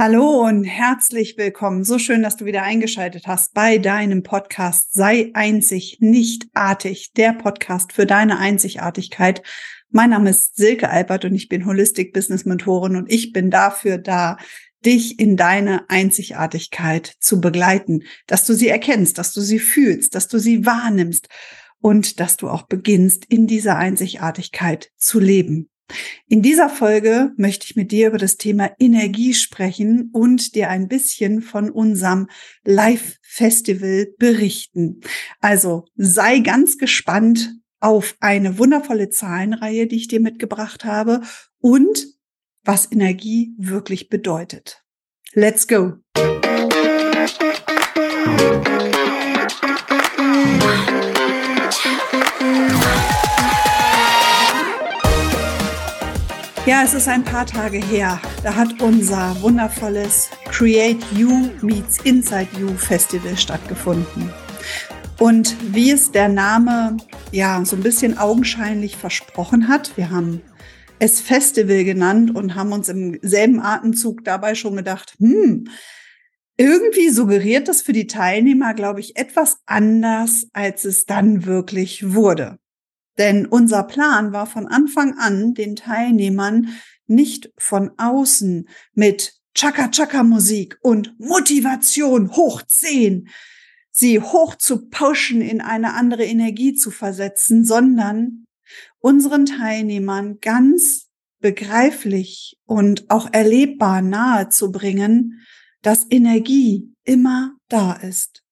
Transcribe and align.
Hallo 0.00 0.46
und 0.46 0.62
herzlich 0.62 1.36
willkommen. 1.38 1.82
So 1.82 1.98
schön, 1.98 2.22
dass 2.22 2.36
du 2.36 2.44
wieder 2.44 2.62
eingeschaltet 2.62 3.26
hast 3.26 3.52
bei 3.52 3.78
deinem 3.78 4.22
Podcast 4.22 4.94
Sei 4.94 5.32
einzig, 5.34 5.96
nicht 5.98 6.46
artig, 6.54 7.10
der 7.16 7.32
Podcast 7.32 7.92
für 7.92 8.06
deine 8.06 8.38
Einzigartigkeit. 8.38 9.42
Mein 9.90 10.10
Name 10.10 10.30
ist 10.30 10.54
Silke 10.54 10.88
Albert 10.88 11.24
und 11.24 11.34
ich 11.34 11.48
bin 11.48 11.66
Holistic 11.66 12.12
Business 12.12 12.44
Mentorin 12.44 12.94
und 12.94 13.12
ich 13.12 13.32
bin 13.32 13.50
dafür 13.50 13.98
da, 13.98 14.36
dich 14.86 15.18
in 15.18 15.36
deine 15.36 15.90
Einzigartigkeit 15.90 17.16
zu 17.18 17.40
begleiten, 17.40 18.04
dass 18.28 18.46
du 18.46 18.52
sie 18.52 18.68
erkennst, 18.68 19.18
dass 19.18 19.32
du 19.32 19.40
sie 19.40 19.58
fühlst, 19.58 20.14
dass 20.14 20.28
du 20.28 20.38
sie 20.38 20.64
wahrnimmst 20.64 21.28
und 21.80 22.20
dass 22.20 22.36
du 22.36 22.48
auch 22.48 22.68
beginnst, 22.68 23.24
in 23.24 23.48
dieser 23.48 23.74
Einzigartigkeit 23.74 24.92
zu 24.96 25.18
leben. 25.18 25.70
In 26.26 26.42
dieser 26.42 26.68
Folge 26.68 27.32
möchte 27.36 27.64
ich 27.64 27.76
mit 27.76 27.90
dir 27.92 28.08
über 28.08 28.18
das 28.18 28.36
Thema 28.36 28.70
Energie 28.78 29.34
sprechen 29.34 30.10
und 30.12 30.54
dir 30.54 30.68
ein 30.68 30.88
bisschen 30.88 31.40
von 31.40 31.70
unserem 31.70 32.28
Live-Festival 32.64 34.08
berichten. 34.18 35.00
Also 35.40 35.86
sei 35.96 36.40
ganz 36.40 36.78
gespannt 36.78 37.54
auf 37.80 38.16
eine 38.20 38.58
wundervolle 38.58 39.08
Zahlenreihe, 39.08 39.86
die 39.86 39.96
ich 39.96 40.08
dir 40.08 40.20
mitgebracht 40.20 40.84
habe 40.84 41.22
und 41.60 42.06
was 42.64 42.90
Energie 42.92 43.54
wirklich 43.56 44.08
bedeutet. 44.08 44.82
Let's 45.32 45.66
go! 45.66 45.94
Ja, 56.68 56.82
es 56.84 56.92
ist 56.92 57.08
ein 57.08 57.24
paar 57.24 57.46
Tage 57.46 57.78
her. 57.78 58.20
Da 58.42 58.54
hat 58.54 58.82
unser 58.82 59.40
wundervolles 59.40 60.28
Create 60.50 61.02
You 61.16 61.48
Meets 61.62 61.96
Inside 62.04 62.48
You 62.60 62.68
Festival 62.76 63.38
stattgefunden. 63.38 64.28
Und 65.18 65.56
wie 65.74 65.92
es 65.92 66.12
der 66.12 66.28
Name 66.28 66.98
ja 67.32 67.64
so 67.64 67.74
ein 67.74 67.82
bisschen 67.82 68.18
augenscheinlich 68.18 68.98
versprochen 68.98 69.68
hat, 69.68 69.96
wir 69.96 70.10
haben 70.10 70.42
es 70.98 71.22
Festival 71.22 71.84
genannt 71.84 72.36
und 72.36 72.54
haben 72.54 72.72
uns 72.72 72.90
im 72.90 73.18
selben 73.22 73.60
Atemzug 73.60 74.22
dabei 74.22 74.54
schon 74.54 74.76
gedacht, 74.76 75.14
hm, 75.18 75.68
irgendwie 76.58 77.08
suggeriert 77.08 77.68
das 77.68 77.80
für 77.80 77.94
die 77.94 78.08
Teilnehmer, 78.08 78.74
glaube 78.74 79.00
ich, 79.00 79.16
etwas 79.16 79.56
anders, 79.64 80.48
als 80.52 80.84
es 80.84 81.06
dann 81.06 81.46
wirklich 81.46 82.12
wurde. 82.12 82.58
Denn 83.18 83.46
unser 83.46 83.82
Plan 83.82 84.32
war 84.32 84.46
von 84.46 84.66
Anfang 84.68 85.18
an, 85.18 85.54
den 85.54 85.76
Teilnehmern 85.76 86.68
nicht 87.06 87.50
von 87.58 87.90
außen 87.98 88.68
mit 88.94 89.34
Chaka-Chaka-Musik 89.54 90.78
und 90.82 91.18
Motivation 91.18 92.36
hoch 92.36 92.62
zehn, 92.62 93.28
sie 93.90 94.20
hoch 94.20 94.54
zu 94.54 94.88
pushen, 94.88 95.40
in 95.40 95.60
eine 95.60 95.94
andere 95.94 96.24
Energie 96.24 96.74
zu 96.74 96.92
versetzen, 96.92 97.64
sondern 97.64 98.44
unseren 99.00 99.46
Teilnehmern 99.46 100.38
ganz 100.40 101.08
begreiflich 101.40 102.56
und 102.66 103.10
auch 103.10 103.28
erlebbar 103.32 104.02
nahe 104.02 104.48
zu 104.48 104.70
bringen, 104.70 105.44
dass 105.82 106.06
Energie 106.10 106.92
immer 107.04 107.56
da 107.68 107.94
ist. 107.94 108.44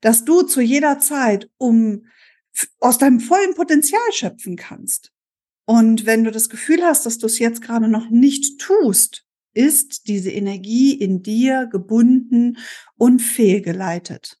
Dass 0.00 0.24
du 0.24 0.42
zu 0.42 0.60
jeder 0.60 0.98
Zeit, 0.98 1.50
um 1.58 2.06
aus 2.80 2.98
deinem 2.98 3.20
vollen 3.20 3.54
Potenzial 3.54 4.00
schöpfen 4.12 4.56
kannst. 4.56 5.12
Und 5.66 6.06
wenn 6.06 6.24
du 6.24 6.30
das 6.30 6.48
Gefühl 6.48 6.82
hast, 6.82 7.04
dass 7.04 7.18
du 7.18 7.26
es 7.26 7.38
jetzt 7.38 7.60
gerade 7.60 7.88
noch 7.88 8.08
nicht 8.10 8.60
tust, 8.60 9.26
ist 9.52 10.08
diese 10.08 10.30
Energie 10.30 10.94
in 10.94 11.22
dir 11.22 11.66
gebunden 11.66 12.58
und 12.96 13.20
fehlgeleitet. 13.20 14.38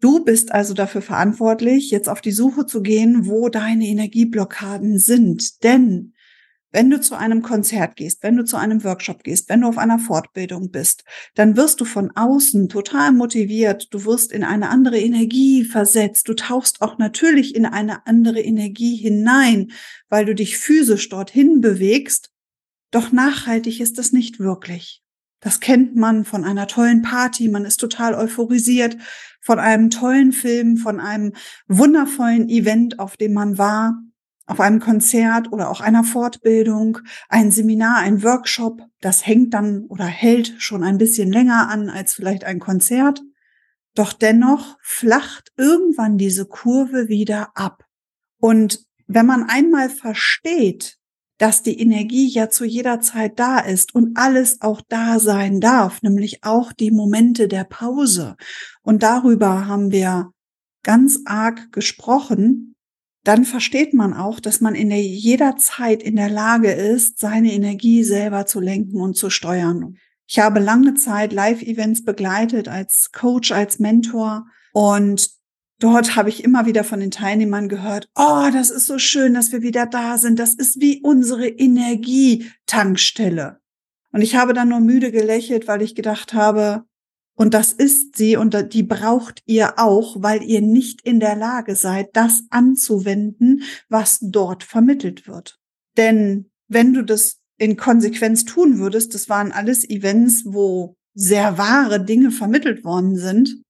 Du 0.00 0.24
bist 0.24 0.52
also 0.52 0.72
dafür 0.72 1.02
verantwortlich, 1.02 1.90
jetzt 1.90 2.08
auf 2.08 2.22
die 2.22 2.32
Suche 2.32 2.64
zu 2.64 2.80
gehen, 2.80 3.26
wo 3.26 3.50
deine 3.50 3.86
Energieblockaden 3.86 4.98
sind. 4.98 5.62
Denn 5.62 6.14
wenn 6.72 6.90
du 6.90 7.00
zu 7.00 7.16
einem 7.16 7.42
Konzert 7.42 7.96
gehst, 7.96 8.22
wenn 8.22 8.36
du 8.36 8.44
zu 8.44 8.56
einem 8.56 8.84
Workshop 8.84 9.24
gehst, 9.24 9.48
wenn 9.48 9.62
du 9.62 9.68
auf 9.68 9.78
einer 9.78 9.98
Fortbildung 9.98 10.70
bist, 10.70 11.04
dann 11.34 11.56
wirst 11.56 11.80
du 11.80 11.84
von 11.84 12.12
außen 12.14 12.68
total 12.68 13.12
motiviert, 13.12 13.88
du 13.92 14.04
wirst 14.04 14.32
in 14.32 14.44
eine 14.44 14.68
andere 14.68 14.98
Energie 14.98 15.64
versetzt, 15.64 16.28
du 16.28 16.34
tauchst 16.34 16.80
auch 16.82 16.98
natürlich 16.98 17.54
in 17.54 17.66
eine 17.66 18.06
andere 18.06 18.40
Energie 18.40 18.96
hinein, 18.96 19.72
weil 20.08 20.24
du 20.24 20.34
dich 20.34 20.58
physisch 20.58 21.08
dorthin 21.08 21.60
bewegst, 21.60 22.30
doch 22.90 23.12
nachhaltig 23.12 23.80
ist 23.80 23.98
das 23.98 24.12
nicht 24.12 24.40
wirklich. 24.40 25.02
Das 25.40 25.60
kennt 25.60 25.96
man 25.96 26.24
von 26.24 26.44
einer 26.44 26.66
tollen 26.66 27.02
Party, 27.02 27.48
man 27.48 27.64
ist 27.64 27.78
total 27.78 28.14
euphorisiert, 28.14 28.96
von 29.40 29.58
einem 29.58 29.88
tollen 29.88 30.32
Film, 30.32 30.76
von 30.76 31.00
einem 31.00 31.32
wundervollen 31.66 32.48
Event, 32.50 32.98
auf 32.98 33.16
dem 33.16 33.32
man 33.32 33.56
war 33.56 34.02
auf 34.50 34.58
einem 34.58 34.80
Konzert 34.80 35.52
oder 35.52 35.70
auch 35.70 35.80
einer 35.80 36.02
Fortbildung, 36.02 36.98
ein 37.28 37.52
Seminar, 37.52 37.98
ein 37.98 38.24
Workshop, 38.24 38.82
das 39.00 39.24
hängt 39.24 39.54
dann 39.54 39.84
oder 39.86 40.06
hält 40.06 40.54
schon 40.58 40.82
ein 40.82 40.98
bisschen 40.98 41.30
länger 41.30 41.68
an 41.68 41.88
als 41.88 42.14
vielleicht 42.14 42.42
ein 42.42 42.58
Konzert. 42.58 43.22
Doch 43.94 44.12
dennoch 44.12 44.76
flacht 44.82 45.52
irgendwann 45.56 46.18
diese 46.18 46.46
Kurve 46.46 47.08
wieder 47.08 47.50
ab. 47.54 47.84
Und 48.40 48.80
wenn 49.06 49.24
man 49.24 49.44
einmal 49.48 49.88
versteht, 49.88 50.96
dass 51.38 51.62
die 51.62 51.80
Energie 51.80 52.28
ja 52.28 52.50
zu 52.50 52.64
jeder 52.64 53.00
Zeit 53.00 53.38
da 53.38 53.60
ist 53.60 53.94
und 53.94 54.18
alles 54.18 54.62
auch 54.62 54.80
da 54.88 55.20
sein 55.20 55.60
darf, 55.60 56.02
nämlich 56.02 56.42
auch 56.42 56.72
die 56.72 56.90
Momente 56.90 57.46
der 57.46 57.64
Pause. 57.64 58.36
Und 58.82 59.04
darüber 59.04 59.66
haben 59.66 59.92
wir 59.92 60.32
ganz 60.82 61.20
arg 61.24 61.70
gesprochen, 61.70 62.74
dann 63.24 63.44
versteht 63.44 63.92
man 63.92 64.14
auch, 64.14 64.40
dass 64.40 64.60
man 64.60 64.74
in 64.74 64.90
der, 64.90 65.02
jeder 65.02 65.56
Zeit 65.56 66.02
in 66.02 66.16
der 66.16 66.30
Lage 66.30 66.72
ist, 66.72 67.18
seine 67.18 67.52
Energie 67.52 68.02
selber 68.02 68.46
zu 68.46 68.60
lenken 68.60 69.00
und 69.00 69.16
zu 69.16 69.30
steuern. 69.30 69.96
Ich 70.26 70.38
habe 70.38 70.60
lange 70.60 70.94
Zeit 70.94 71.32
Live-Events 71.32 72.04
begleitet 72.04 72.68
als 72.68 73.10
Coach, 73.12 73.52
als 73.52 73.78
Mentor 73.78 74.46
und 74.72 75.40
dort 75.80 76.16
habe 76.16 76.28
ich 76.28 76.44
immer 76.44 76.66
wieder 76.66 76.84
von 76.84 77.00
den 77.00 77.10
Teilnehmern 77.10 77.68
gehört, 77.68 78.08
oh, 78.14 78.48
das 78.52 78.70
ist 78.70 78.86
so 78.86 78.98
schön, 78.98 79.34
dass 79.34 79.50
wir 79.50 79.62
wieder 79.62 79.86
da 79.86 80.18
sind. 80.18 80.38
Das 80.38 80.54
ist 80.54 80.80
wie 80.80 81.00
unsere 81.02 81.48
Energietankstelle. 81.48 83.58
Und 84.12 84.22
ich 84.22 84.36
habe 84.36 84.52
dann 84.52 84.68
nur 84.68 84.80
müde 84.80 85.10
gelächelt, 85.10 85.66
weil 85.68 85.82
ich 85.82 85.94
gedacht 85.94 86.34
habe, 86.34 86.84
und 87.40 87.54
das 87.54 87.72
ist 87.72 88.18
sie 88.18 88.36
und 88.36 88.74
die 88.74 88.82
braucht 88.82 89.42
ihr 89.46 89.78
auch, 89.78 90.22
weil 90.22 90.42
ihr 90.42 90.60
nicht 90.60 91.00
in 91.00 91.20
der 91.20 91.36
Lage 91.36 91.74
seid, 91.74 92.10
das 92.12 92.42
anzuwenden, 92.50 93.62
was 93.88 94.18
dort 94.20 94.62
vermittelt 94.62 95.26
wird. 95.26 95.58
Denn 95.96 96.50
wenn 96.68 96.92
du 96.92 97.02
das 97.02 97.38
in 97.56 97.78
Konsequenz 97.78 98.44
tun 98.44 98.78
würdest, 98.78 99.14
das 99.14 99.30
waren 99.30 99.52
alles 99.52 99.88
Events, 99.88 100.42
wo 100.44 100.96
sehr 101.14 101.56
wahre 101.56 102.04
Dinge 102.04 102.30
vermittelt 102.30 102.84
worden 102.84 103.16
sind, 103.16 103.62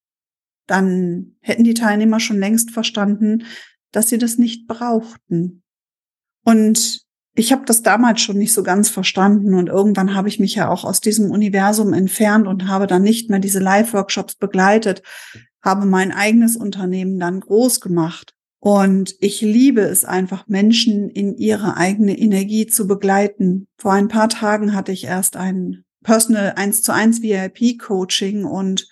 dann 0.67 1.37
hätten 1.41 1.63
die 1.63 1.75
Teilnehmer 1.75 2.19
schon 2.19 2.41
längst 2.41 2.73
verstanden, 2.73 3.45
dass 3.93 4.09
sie 4.09 4.19
das 4.19 4.37
nicht 4.37 4.67
brauchten. 4.67 5.63
Und 6.45 7.03
ich 7.35 7.53
habe 7.53 7.65
das 7.65 7.83
damals 7.83 8.21
schon 8.21 8.39
nicht 8.39 8.53
so 8.53 8.63
ganz 8.63 8.89
verstanden 8.89 9.55
und 9.55 9.69
irgendwann 9.69 10.15
habe 10.15 10.29
ich 10.29 10.41
mich 10.41 10.55
ja 10.57 10.69
auch 10.69 10.85
aus 10.85 11.01
diesem 11.01 11.31
Universum 11.31 11.93
entfernt 11.93 12.47
und 12.47 12.67
habe 12.67 12.87
dann 12.87 13.03
nicht 13.03 13.31
mehr 13.31 13.39
diese 13.39 13.61
Live-Workshops 13.61 14.35
begleitet, 14.35 15.03
habe 15.63 15.87
mein 15.87 16.13
eigenes 16.13 16.57
Unternehmen 16.57 17.19
dann 17.21 17.41
groß 17.41 17.81
gemacht. 17.81 18.35
Und 18.63 19.15
ich 19.21 19.41
liebe 19.41 19.81
es 19.81 20.05
einfach, 20.05 20.47
Menschen 20.47 21.09
in 21.09 21.35
ihre 21.37 21.77
eigene 21.77 22.19
Energie 22.19 22.67
zu 22.67 22.87
begleiten. 22.87 23.69
Vor 23.79 23.93
ein 23.93 24.09
paar 24.09 24.29
Tagen 24.29 24.75
hatte 24.75 24.93
ich 24.93 25.05
erst 25.05 25.37
ein 25.37 25.85
Personal 26.03 26.53
1 26.57 26.83
zu 26.83 26.93
1 26.93 27.23
VIP 27.23 27.79
Coaching 27.79 28.45
und 28.45 28.89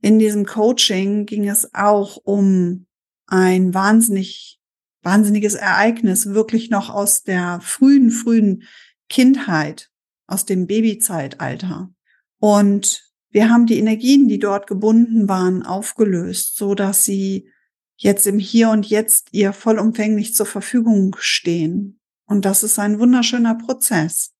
in 0.00 0.18
diesem 0.18 0.44
Coaching 0.44 1.26
ging 1.26 1.48
es 1.48 1.74
auch 1.74 2.18
um 2.22 2.86
ein 3.26 3.72
wahnsinnig 3.72 4.60
wahnsinniges 5.04 5.54
Ereignis, 5.54 6.26
wirklich 6.26 6.70
noch 6.70 6.90
aus 6.90 7.22
der 7.22 7.60
frühen, 7.60 8.10
frühen 8.10 8.64
Kindheit, 9.08 9.90
aus 10.26 10.44
dem 10.46 10.66
Babyzeitalter. 10.66 11.90
Und 12.38 13.04
wir 13.30 13.50
haben 13.50 13.66
die 13.66 13.78
Energien, 13.78 14.28
die 14.28 14.38
dort 14.38 14.66
gebunden 14.66 15.28
waren, 15.28 15.64
aufgelöst, 15.64 16.56
so 16.56 16.74
dass 16.74 17.04
sie 17.04 17.50
jetzt 17.96 18.26
im 18.26 18.38
Hier 18.38 18.70
und 18.70 18.86
Jetzt 18.86 19.28
ihr 19.32 19.52
vollumfänglich 19.52 20.34
zur 20.34 20.46
Verfügung 20.46 21.16
stehen. 21.18 22.00
Und 22.26 22.44
das 22.44 22.62
ist 22.62 22.78
ein 22.78 22.98
wunderschöner 22.98 23.54
Prozess. 23.56 24.32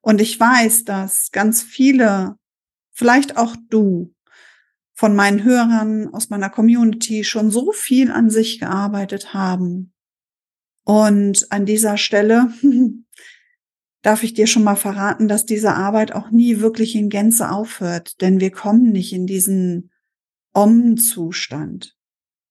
Und 0.00 0.20
ich 0.20 0.38
weiß, 0.38 0.84
dass 0.84 1.30
ganz 1.32 1.62
viele, 1.62 2.36
vielleicht 2.92 3.36
auch 3.36 3.56
du, 3.68 4.14
von 4.94 5.14
meinen 5.14 5.44
Hörern 5.44 6.12
aus 6.12 6.28
meiner 6.28 6.50
Community 6.50 7.22
schon 7.22 7.52
so 7.52 7.70
viel 7.70 8.10
an 8.10 8.30
sich 8.30 8.58
gearbeitet 8.58 9.32
haben, 9.32 9.92
und 10.88 11.52
an 11.52 11.66
dieser 11.66 11.98
Stelle 11.98 12.50
darf 14.02 14.22
ich 14.22 14.32
dir 14.32 14.46
schon 14.46 14.64
mal 14.64 14.74
verraten, 14.74 15.28
dass 15.28 15.44
diese 15.44 15.74
Arbeit 15.74 16.12
auch 16.12 16.30
nie 16.30 16.60
wirklich 16.60 16.96
in 16.96 17.10
Gänze 17.10 17.50
aufhört, 17.50 18.22
denn 18.22 18.40
wir 18.40 18.50
kommen 18.50 18.90
nicht 18.90 19.12
in 19.12 19.26
diesen 19.26 19.90
Om-Zustand. 20.54 21.94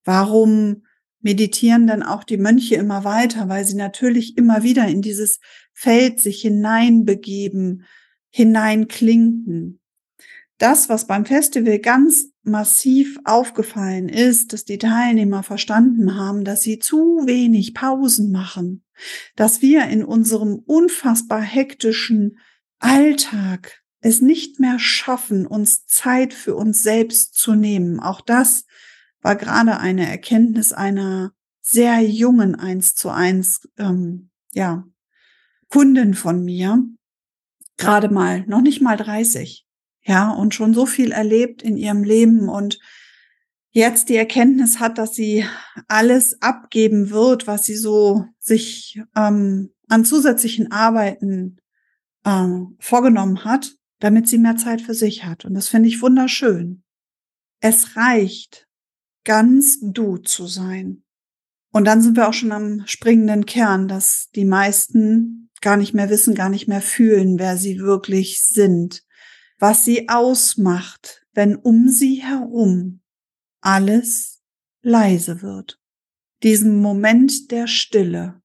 Warum 0.04 0.84
meditieren 1.20 1.88
denn 1.88 2.04
auch 2.04 2.22
die 2.22 2.36
Mönche 2.36 2.76
immer 2.76 3.02
weiter? 3.02 3.48
Weil 3.48 3.64
sie 3.64 3.74
natürlich 3.74 4.38
immer 4.38 4.62
wieder 4.62 4.86
in 4.86 5.02
dieses 5.02 5.40
Feld 5.72 6.20
sich 6.20 6.40
hineinbegeben, 6.42 7.86
hineinklinken. 8.30 9.80
Das, 10.58 10.88
was 10.88 11.06
beim 11.06 11.24
Festival 11.24 11.78
ganz 11.78 12.32
massiv 12.42 13.18
aufgefallen 13.24 14.08
ist, 14.08 14.52
dass 14.52 14.64
die 14.64 14.78
Teilnehmer 14.78 15.44
verstanden 15.44 16.16
haben, 16.16 16.44
dass 16.44 16.62
sie 16.62 16.80
zu 16.80 17.22
wenig 17.26 17.74
Pausen 17.74 18.32
machen, 18.32 18.84
dass 19.36 19.62
wir 19.62 19.84
in 19.84 20.04
unserem 20.04 20.56
unfassbar 20.66 21.40
hektischen 21.40 22.38
Alltag 22.80 23.82
es 24.00 24.20
nicht 24.20 24.58
mehr 24.58 24.78
schaffen, 24.78 25.46
uns 25.46 25.86
Zeit 25.86 26.34
für 26.34 26.56
uns 26.56 26.82
selbst 26.82 27.34
zu 27.34 27.54
nehmen. 27.54 28.00
Auch 28.00 28.20
das 28.20 28.64
war 29.20 29.36
gerade 29.36 29.78
eine 29.78 30.08
Erkenntnis 30.08 30.72
einer 30.72 31.32
sehr 31.60 32.00
jungen 32.00 32.54
eins 32.54 32.94
zu 32.94 33.10
eins, 33.10 33.68
ähm, 33.76 34.30
ja, 34.52 34.84
Kundin 35.68 36.14
von 36.14 36.44
mir, 36.44 36.82
gerade 37.76 38.08
mal, 38.08 38.44
noch 38.46 38.62
nicht 38.62 38.80
mal 38.80 38.96
30, 38.96 39.67
ja, 40.08 40.30
und 40.30 40.54
schon 40.54 40.72
so 40.72 40.86
viel 40.86 41.12
erlebt 41.12 41.62
in 41.62 41.76
ihrem 41.76 42.02
Leben 42.02 42.48
und 42.48 42.80
jetzt 43.70 44.08
die 44.08 44.16
Erkenntnis 44.16 44.80
hat, 44.80 44.96
dass 44.96 45.14
sie 45.14 45.44
alles 45.86 46.40
abgeben 46.40 47.10
wird, 47.10 47.46
was 47.46 47.64
sie 47.64 47.76
so 47.76 48.24
sich 48.38 49.02
ähm, 49.14 49.70
an 49.86 50.06
zusätzlichen 50.06 50.72
Arbeiten 50.72 51.58
äh, 52.24 52.48
vorgenommen 52.78 53.44
hat, 53.44 53.76
damit 54.00 54.28
sie 54.28 54.38
mehr 54.38 54.56
Zeit 54.56 54.80
für 54.80 54.94
sich 54.94 55.24
hat. 55.24 55.44
Und 55.44 55.52
das 55.52 55.68
finde 55.68 55.90
ich 55.90 56.00
wunderschön. 56.00 56.82
Es 57.60 57.94
reicht, 57.94 58.66
ganz 59.24 59.78
du 59.82 60.16
zu 60.16 60.46
sein. 60.46 61.02
Und 61.70 61.84
dann 61.84 62.00
sind 62.00 62.16
wir 62.16 62.28
auch 62.28 62.34
schon 62.34 62.52
am 62.52 62.82
springenden 62.86 63.44
Kern, 63.44 63.88
dass 63.88 64.30
die 64.34 64.46
meisten 64.46 65.50
gar 65.60 65.76
nicht 65.76 65.92
mehr 65.92 66.08
wissen, 66.08 66.34
gar 66.34 66.48
nicht 66.48 66.66
mehr 66.66 66.80
fühlen, 66.80 67.38
wer 67.38 67.58
sie 67.58 67.78
wirklich 67.78 68.42
sind, 68.42 69.04
was 69.58 69.84
sie 69.84 70.08
ausmacht, 70.08 71.26
wenn 71.32 71.56
um 71.56 71.88
sie 71.88 72.16
herum 72.16 73.00
alles 73.60 74.42
leise 74.82 75.42
wird. 75.42 75.80
Diesen 76.42 76.80
Moment 76.80 77.50
der 77.50 77.66
Stille. 77.66 78.40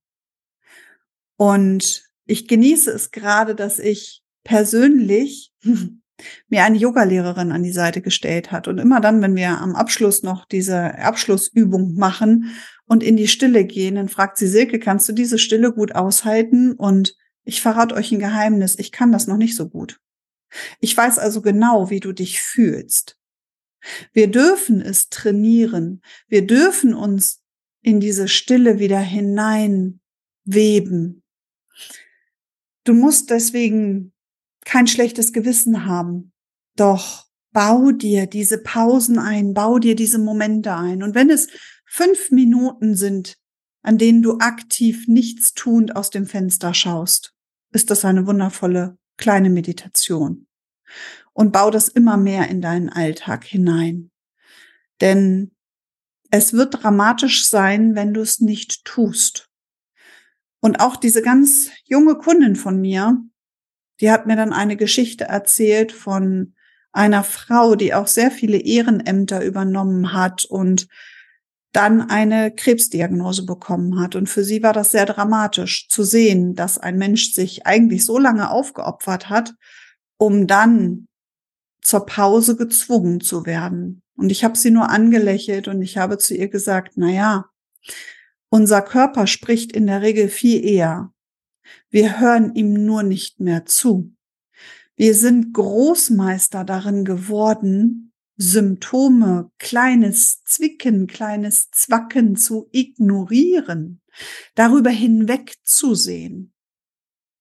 Und 1.38 2.04
ich 2.26 2.48
genieße 2.48 2.92
es 2.92 3.12
gerade, 3.12 3.56
dass 3.56 3.80
ich 3.80 4.24
persönlich 4.44 5.54
mir 6.48 6.64
eine 6.64 6.78
Yogalehrerin 6.78 7.52
an 7.52 7.64
die 7.64 7.72
Seite 7.72 8.02
gestellt 8.02 8.52
hat. 8.52 8.68
Und 8.68 8.78
immer 8.78 9.02
dann, 9.02 9.22
wenn 9.22 9.36
wir 9.36 9.60
am 9.60 9.76
Abschluss 9.76 10.24
noch 10.24 10.46
diese 10.46 10.98
Abschlussübung 10.98 11.96
machen 11.96 12.56
und 12.86 13.04
in 13.04 13.18
die 13.18 13.28
Stille 13.28 13.66
gehen, 13.66 13.96
dann 13.96 14.10
fragt 14.10 14.38
sie 14.38 14.48
Silke, 14.48 14.80
kannst 14.80 15.08
du 15.10 15.14
diese 15.14 15.38
Stille 15.38 15.74
gut 15.74 15.96
aushalten? 15.96 16.74
Und 16.74 17.16
ich 17.44 17.62
verrate 17.62 17.96
euch 17.96 18.12
ein 18.12 18.20
Geheimnis, 18.20 18.78
ich 18.80 18.92
kann 18.92 19.12
das 19.12 19.28
noch 19.28 19.38
nicht 19.38 19.56
so 19.56 19.70
gut. 19.70 20.00
Ich 20.80 20.96
weiß 20.96 21.20
also 21.20 21.42
genau, 21.42 21.90
wie 21.90 22.00
du 22.00 22.14
dich 22.14 22.42
fühlst. 22.42 23.18
Wir 24.14 24.30
dürfen 24.30 24.82
es 24.82 25.10
trainieren. 25.10 26.02
Wir 26.28 26.46
dürfen 26.48 26.94
uns 26.94 27.42
in 27.82 28.00
diese 28.00 28.28
Stille 28.28 28.80
wieder 28.80 29.00
hineinweben. 29.00 30.00
Du 32.86 32.94
musst 32.94 33.30
deswegen 33.30 34.14
kein 34.66 34.88
schlechtes 34.88 35.34
Gewissen 35.34 35.86
haben. 35.86 36.32
Doch 36.76 37.28
bau 37.52 37.92
dir 37.92 38.26
diese 38.26 38.58
Pausen 38.58 39.20
ein, 39.20 39.54
bau 39.54 39.80
dir 39.80 39.96
diese 39.96 40.18
Momente 40.18 40.74
ein. 40.76 41.04
Und 41.04 41.14
wenn 41.14 41.30
es 41.30 41.50
fünf 41.86 42.32
Minuten 42.32 42.96
sind, 42.96 43.38
an 43.82 43.98
denen 43.98 44.22
du 44.22 44.38
aktiv 44.40 45.08
nichts 45.08 45.54
tuend 45.54 45.96
aus 45.96 46.10
dem 46.10 46.26
Fenster 46.26 46.74
schaust, 46.74 47.34
ist 47.72 47.90
das 47.90 48.06
eine 48.06 48.26
wundervolle 48.26 48.98
kleine 49.18 49.50
Meditation. 49.50 50.48
Und 51.34 51.52
bau 51.52 51.72
das 51.72 51.88
immer 51.88 52.18
mehr 52.18 52.50
in 52.50 52.62
deinen 52.62 52.90
Alltag 52.90 53.44
hinein. 53.44 54.12
Denn 55.02 55.52
es 56.30 56.54
wird 56.54 56.84
dramatisch 56.84 57.48
sein, 57.50 57.96
wenn 57.96 58.14
du 58.14 58.22
es 58.22 58.40
nicht 58.40 58.86
tust. 58.86 59.50
Und 60.60 60.80
auch 60.80 60.96
diese 60.96 61.22
ganz 61.22 61.70
junge 61.84 62.16
Kundin 62.16 62.56
von 62.56 62.80
mir, 62.80 63.22
die 64.00 64.12
hat 64.12 64.26
mir 64.28 64.36
dann 64.36 64.54
eine 64.54 64.78
Geschichte 64.78 65.26
erzählt 65.26 65.92
von 65.92 66.56
einer 66.92 67.24
Frau, 67.24 67.76
die 67.76 67.94
auch 67.94 68.08
sehr 68.08 68.32
viele 68.32 68.58
Ehrenämter 68.58 69.44
übernommen 69.44 70.14
hat 70.14 70.46
und 70.46 70.88
dann 71.74 72.10
eine 72.10 72.52
Krebsdiagnose 72.52 73.46
bekommen 73.46 74.00
hat. 74.00 74.16
Und 74.16 74.30
für 74.30 74.44
sie 74.44 74.64
war 74.64 74.74
das 74.74 74.92
sehr 74.92 75.06
dramatisch 75.06 75.90
zu 75.90 76.04
sehen, 76.04 76.56
dass 76.56 76.78
ein 76.78 76.98
Mensch 76.98 77.34
sich 77.34 77.66
eigentlich 77.66 78.06
so 78.06 78.18
lange 78.18 78.50
aufgeopfert 78.50 79.30
hat, 79.30 79.54
um 80.18 80.48
dann 80.48 81.08
zur 81.82 82.06
Pause 82.06 82.56
gezwungen 82.56 83.20
zu 83.20 83.46
werden. 83.46 84.02
Und 84.16 84.32
ich 84.32 84.44
habe 84.44 84.58
sie 84.58 84.72
nur 84.72 84.90
angelächelt 84.90 85.68
und 85.68 85.82
ich 85.82 85.98
habe 85.98 86.18
zu 86.18 86.34
ihr 86.34 86.48
gesagt, 86.48 86.94
na 86.96 87.10
ja, 87.10 87.46
unser 88.50 88.82
Körper 88.82 89.28
spricht 89.28 89.72
in 89.72 89.88
der 89.88 90.02
Regel 90.02 90.30
viel 90.30 90.64
eher 90.64 91.14
wir 91.90 92.20
hören 92.20 92.56
ihm 92.56 92.86
nur 92.86 93.04
nicht 93.04 93.40
mehr 93.40 93.66
zu. 93.66 94.16
Wir 94.96 95.14
sind 95.16 95.54
Großmeister 95.54 96.64
darin 96.64 97.06
geworden, 97.06 98.13
Symptome, 98.36 99.52
kleines 99.60 100.44
Zwicken, 100.44 101.08
kleines 101.08 101.70
Zwacken 101.72 102.36
zu 102.36 102.68
ignorieren, 102.72 104.02
darüber 104.56 104.90
hinwegzusehen. 104.90 106.54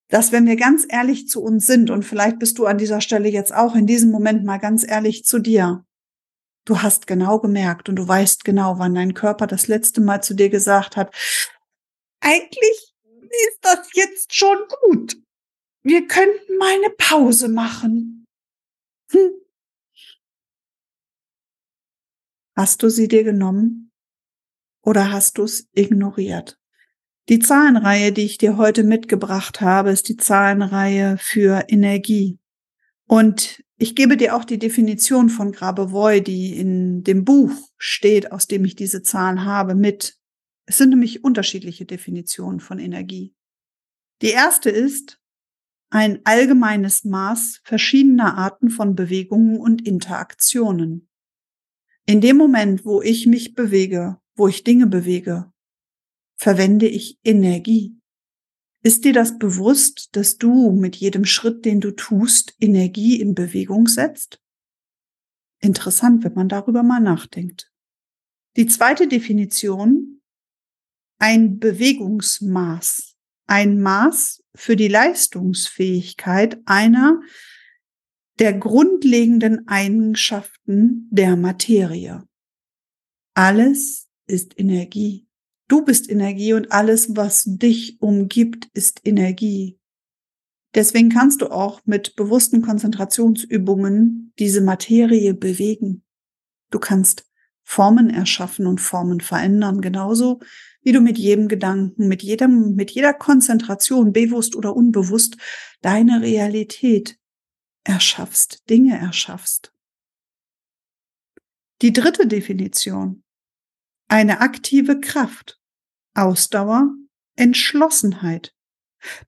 Dass 0.08 0.30
wenn 0.30 0.46
wir 0.46 0.56
ganz 0.56 0.86
ehrlich 0.88 1.28
zu 1.28 1.42
uns 1.42 1.66
sind, 1.66 1.90
und 1.90 2.04
vielleicht 2.04 2.38
bist 2.38 2.58
du 2.58 2.66
an 2.66 2.76
dieser 2.76 3.00
Stelle 3.00 3.30
jetzt 3.30 3.54
auch 3.54 3.74
in 3.74 3.86
diesem 3.86 4.10
Moment 4.10 4.44
mal 4.44 4.58
ganz 4.58 4.86
ehrlich 4.86 5.24
zu 5.24 5.38
dir, 5.38 5.86
du 6.66 6.82
hast 6.82 7.06
genau 7.06 7.40
gemerkt 7.40 7.88
und 7.88 7.96
du 7.96 8.06
weißt 8.06 8.44
genau, 8.44 8.78
wann 8.78 8.94
dein 8.94 9.14
Körper 9.14 9.46
das 9.46 9.68
letzte 9.68 10.02
Mal 10.02 10.22
zu 10.22 10.34
dir 10.34 10.50
gesagt 10.50 10.96
hat, 10.96 11.14
eigentlich 12.20 12.94
ist 13.48 13.58
das 13.62 13.88
jetzt 13.94 14.34
schon 14.34 14.58
gut. 14.82 15.16
Wir 15.82 16.06
könnten 16.06 16.58
mal 16.58 16.74
eine 16.74 16.90
Pause 16.90 17.48
machen. 17.48 18.26
Hm. 19.10 19.41
Hast 22.54 22.82
du 22.82 22.88
sie 22.90 23.08
dir 23.08 23.24
genommen 23.24 23.92
oder 24.82 25.10
hast 25.10 25.38
du 25.38 25.44
es 25.44 25.68
ignoriert? 25.72 26.58
Die 27.28 27.38
Zahlenreihe, 27.38 28.12
die 28.12 28.24
ich 28.24 28.36
dir 28.36 28.56
heute 28.56 28.82
mitgebracht 28.82 29.60
habe, 29.60 29.90
ist 29.90 30.08
die 30.08 30.16
Zahlenreihe 30.16 31.16
für 31.18 31.64
Energie. 31.68 32.38
Und 33.06 33.62
ich 33.76 33.94
gebe 33.94 34.16
dir 34.16 34.36
auch 34.36 34.44
die 34.44 34.58
Definition 34.58 35.28
von 35.28 35.52
Grabovoi, 35.52 36.20
die 36.20 36.56
in 36.56 37.04
dem 37.04 37.24
Buch 37.24 37.52
steht, 37.78 38.32
aus 38.32 38.46
dem 38.46 38.64
ich 38.64 38.74
diese 38.74 39.02
Zahlen 39.02 39.44
habe, 39.44 39.74
mit. 39.74 40.18
Es 40.66 40.78
sind 40.78 40.90
nämlich 40.90 41.24
unterschiedliche 41.24 41.84
Definitionen 41.84 42.60
von 42.60 42.78
Energie. 42.78 43.34
Die 44.20 44.30
erste 44.30 44.70
ist 44.70 45.20
ein 45.90 46.20
allgemeines 46.24 47.04
Maß 47.04 47.60
verschiedener 47.64 48.36
Arten 48.38 48.70
von 48.70 48.94
Bewegungen 48.94 49.58
und 49.58 49.86
Interaktionen. 49.86 51.08
In 52.12 52.20
dem 52.20 52.36
Moment, 52.36 52.84
wo 52.84 53.00
ich 53.00 53.26
mich 53.26 53.54
bewege, 53.54 54.20
wo 54.36 54.46
ich 54.46 54.64
Dinge 54.64 54.86
bewege, 54.86 55.50
verwende 56.36 56.86
ich 56.86 57.18
Energie. 57.24 57.96
Ist 58.82 59.06
dir 59.06 59.14
das 59.14 59.38
bewusst, 59.38 60.14
dass 60.14 60.36
du 60.36 60.72
mit 60.72 60.94
jedem 60.96 61.24
Schritt, 61.24 61.64
den 61.64 61.80
du 61.80 61.90
tust, 61.90 62.54
Energie 62.60 63.18
in 63.18 63.34
Bewegung 63.34 63.88
setzt? 63.88 64.42
Interessant, 65.58 66.22
wenn 66.22 66.34
man 66.34 66.50
darüber 66.50 66.82
mal 66.82 67.00
nachdenkt. 67.00 67.72
Die 68.58 68.66
zweite 68.66 69.08
Definition 69.08 70.20
ein 71.18 71.58
Bewegungsmaß, 71.60 73.16
ein 73.46 73.80
Maß 73.80 74.44
für 74.54 74.76
die 74.76 74.88
Leistungsfähigkeit 74.88 76.60
einer 76.66 77.22
der 78.42 78.54
grundlegenden 78.54 79.68
Eigenschaften 79.68 81.06
der 81.12 81.36
Materie. 81.36 82.26
Alles 83.34 84.08
ist 84.26 84.58
Energie. 84.58 85.28
Du 85.68 85.84
bist 85.84 86.10
Energie 86.10 86.52
und 86.52 86.72
alles, 86.72 87.14
was 87.14 87.44
dich 87.46 88.02
umgibt, 88.02 88.68
ist 88.74 89.00
Energie. 89.04 89.78
Deswegen 90.74 91.08
kannst 91.08 91.40
du 91.40 91.52
auch 91.52 91.82
mit 91.84 92.16
bewussten 92.16 92.62
Konzentrationsübungen 92.62 94.32
diese 94.40 94.60
Materie 94.60 95.34
bewegen. 95.34 96.02
Du 96.70 96.80
kannst 96.80 97.30
Formen 97.62 98.10
erschaffen 98.10 98.66
und 98.66 98.80
Formen 98.80 99.20
verändern, 99.20 99.80
genauso 99.80 100.40
wie 100.82 100.90
du 100.90 101.00
mit 101.00 101.16
jedem 101.16 101.46
Gedanken, 101.46 102.08
mit 102.08 102.24
jedem, 102.24 102.74
mit 102.74 102.90
jeder 102.90 103.14
Konzentration, 103.14 104.12
bewusst 104.12 104.56
oder 104.56 104.74
unbewusst, 104.74 105.36
deine 105.80 106.22
Realität 106.22 107.21
erschaffst, 107.84 108.68
Dinge 108.68 108.98
erschaffst. 108.98 109.72
Die 111.82 111.92
dritte 111.92 112.26
Definition. 112.26 113.24
Eine 114.08 114.40
aktive 114.40 115.00
Kraft, 115.00 115.60
Ausdauer, 116.14 116.94
Entschlossenheit 117.36 118.54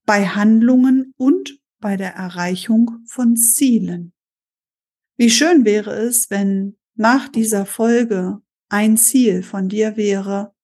bei 0.04 0.26
Handlungen 0.26 1.14
und 1.16 1.58
bei 1.80 1.96
der 1.96 2.14
Erreichung 2.14 3.02
von 3.06 3.36
Zielen. 3.36 4.12
Wie 5.16 5.30
schön 5.30 5.64
wäre 5.64 5.92
es, 5.94 6.30
wenn 6.30 6.76
nach 6.94 7.28
dieser 7.28 7.66
Folge 7.66 8.40
ein 8.68 8.96
Ziel 8.96 9.42
von 9.42 9.68
dir 9.68 9.96
wäre, 9.96 10.54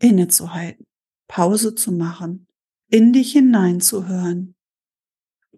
innezuhalten, 0.00 0.86
Pause 1.28 1.74
zu 1.74 1.92
machen, 1.92 2.46
in 2.88 3.12
dich 3.12 3.32
hineinzuhören. 3.32 4.54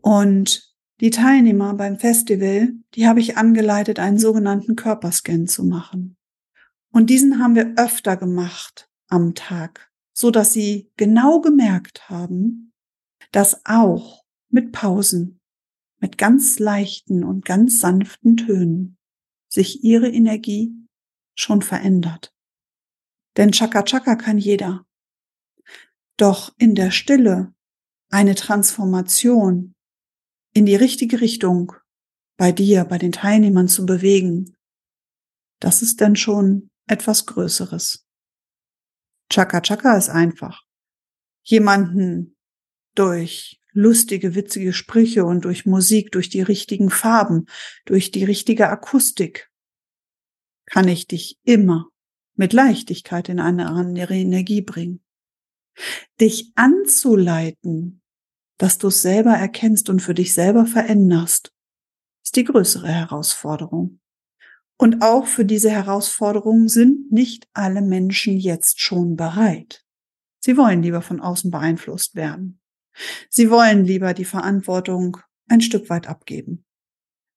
Und 0.01 0.70
die 1.01 1.11
Teilnehmer 1.11 1.75
beim 1.75 1.99
Festival, 1.99 2.75
die 2.95 3.07
habe 3.07 3.21
ich 3.21 3.37
angeleitet, 3.37 3.99
einen 3.99 4.19
sogenannten 4.19 4.77
Körperscan 4.77 5.47
zu 5.47 5.65
machen. 5.65 6.17
Und 6.93 7.09
diesen 7.09 7.39
haben 7.39 7.55
wir 7.55 7.75
öfter 7.77 8.17
gemacht 8.17 8.91
am 9.09 9.35
Tag, 9.35 9.91
so 10.13 10.31
dass 10.31 10.53
sie 10.53 10.91
genau 10.97 11.41
gemerkt 11.41 12.11
haben, 12.11 12.73
dass 13.33 13.65
auch 13.65 14.25
mit 14.51 14.73
Pausen, 14.73 15.41
mit 16.01 16.19
ganz 16.19 16.59
leichten 16.59 17.25
und 17.25 17.45
ganz 17.45 17.81
sanften 17.81 18.37
Tönen 18.37 18.99
sich 19.49 19.83
ihre 19.85 20.09
Energie 20.09 20.75
schon 21.35 21.63
verändert. 21.63 22.35
Denn 23.37 23.53
Chaka 23.53 23.85
Chaka 23.85 24.17
kann 24.17 24.39
jeder. 24.39 24.85
Doch 26.17 26.53
in 26.59 26.75
der 26.75 26.91
Stille 26.91 27.55
eine 28.11 28.35
Transformation 28.35 29.75
in 30.53 30.67
die 30.67 30.77
richtige 30.77 31.21
Richtung 31.21 31.73
bei 32.37 32.53
dir, 32.53 32.85
bei 32.85 32.99
den 32.99 33.13
Teilnehmern 33.13 33.69
zu 33.69 33.87
bewegen, 33.87 34.57
das 35.61 35.83
ist 35.83 36.01
dann 36.01 36.17
schon 36.17 36.71
etwas 36.87 37.27
Größeres. 37.27 38.07
Chaka 39.31 39.61
Chaka 39.61 39.97
ist 39.97 40.09
einfach. 40.09 40.65
Jemanden 41.43 42.37
durch 42.95 43.61
lustige, 43.73 44.35
witzige 44.35 44.73
Sprüche 44.73 45.25
und 45.25 45.45
durch 45.45 45.67
Musik, 45.67 46.13
durch 46.13 46.29
die 46.29 46.43
richtigen 46.43 46.91
Farben, 46.91 47.47
durch 47.85 48.11
die 48.11 48.25
richtige 48.25 48.69
Akustik 48.69 49.51
kann 50.67 50.89
ich 50.89 51.07
dich 51.07 51.39
immer 51.45 51.89
mit 52.35 52.53
Leichtigkeit 52.53 53.29
in 53.29 53.41
eine 53.41 53.69
andere 53.69 54.15
Energie 54.15 54.63
bringen. 54.63 55.05
Dich 56.21 56.53
anzuleiten, 56.55 58.00
dass 58.61 58.77
du 58.77 58.89
es 58.89 59.01
selber 59.01 59.31
erkennst 59.31 59.89
und 59.89 60.01
für 60.01 60.13
dich 60.13 60.35
selber 60.35 60.67
veränderst, 60.67 61.55
ist 62.23 62.37
die 62.37 62.45
größere 62.45 62.89
Herausforderung. 62.89 64.01
Und 64.77 65.01
auch 65.01 65.27
für 65.27 65.47
diese 65.47 65.71
Herausforderung 65.71 66.69
sind 66.69 67.11
nicht 67.11 67.49
alle 67.55 67.81
Menschen 67.81 68.39
jetzt 68.39 68.79
schon 68.79 69.17
bereit. 69.17 69.83
Sie 70.41 70.59
wollen 70.59 70.83
lieber 70.83 71.01
von 71.01 71.21
außen 71.21 71.51
beeinflusst 71.51 72.15
werden. 72.17 72.61
Sie 73.31 73.51
wollen 73.51 73.87
lieber 73.87 74.13
die 74.13 74.27
Verantwortung 74.27 75.17
ein 75.49 75.63
Stück 75.63 75.89
weit 75.89 76.07
abgeben. 76.07 76.67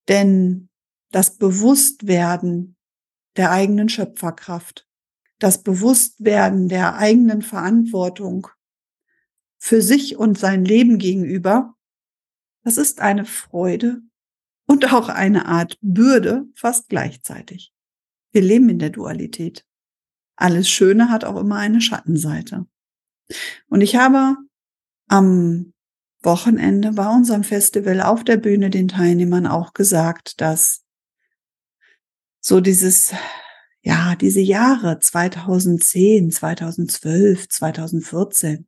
Denn 0.10 0.68
das 1.12 1.38
Bewusstwerden 1.38 2.76
der 3.38 3.52
eigenen 3.52 3.88
Schöpferkraft, 3.88 4.90
das 5.40 5.64
Bewusstwerden 5.64 6.68
der 6.68 6.96
eigenen 6.98 7.42
Verantwortung 7.42 8.50
für 9.64 9.82
sich 9.82 10.18
und 10.18 10.38
sein 10.38 10.66
Leben 10.66 10.98
gegenüber, 10.98 11.74
das 12.66 12.76
ist 12.76 13.00
eine 13.00 13.24
Freude 13.24 14.02
und 14.68 14.92
auch 14.92 15.08
eine 15.08 15.46
Art 15.46 15.78
Bürde 15.80 16.48
fast 16.54 16.90
gleichzeitig. 16.90 17.74
Wir 18.34 18.42
leben 18.42 18.68
in 18.68 18.80
der 18.80 18.90
Dualität. 18.90 19.66
Alles 20.36 20.70
Schöne 20.70 21.10
hat 21.10 21.24
auch 21.24 21.38
immer 21.38 21.56
eine 21.56 21.80
Schattenseite. 21.80 22.68
Und 23.68 23.80
ich 23.80 23.96
habe 23.96 24.36
am 25.08 25.74
Wochenende 26.22 26.92
bei 26.92 27.08
unserem 27.08 27.46
Festival 27.46 28.02
auf 28.02 28.26
der 28.26 28.36
Bühne 28.36 28.70
den 28.70 28.90
Teilnehmern 28.90 29.48
auch 29.48 29.74
gesagt, 29.74 30.42
dass 30.42 30.84
so 32.42 32.60
dieses, 32.60 33.14
ja, 33.82 34.18
diese 34.18 34.42
Jahre 34.42 35.00
2010, 35.00 36.32
2012, 36.32 37.48
2014 37.48 38.68